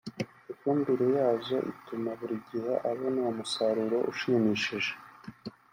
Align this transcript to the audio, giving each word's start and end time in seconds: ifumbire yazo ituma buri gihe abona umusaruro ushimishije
ifumbire 0.51 1.05
yazo 1.17 1.57
ituma 1.71 2.11
buri 2.19 2.35
gihe 2.47 2.71
abona 2.91 3.21
umusaruro 3.31 3.97
ushimishije 4.11 4.93